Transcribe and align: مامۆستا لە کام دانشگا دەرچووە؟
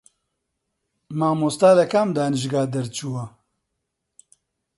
مامۆستا 1.19 1.69
لە 1.79 1.85
کام 1.91 2.07
دانشگا 2.17 2.63
دەرچووە؟ 2.73 3.23